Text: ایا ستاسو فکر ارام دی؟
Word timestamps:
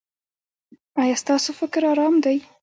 ایا 1.01 1.15
ستاسو 1.23 1.49
فکر 1.59 1.81
ارام 1.91 2.15
دی؟ 2.23 2.37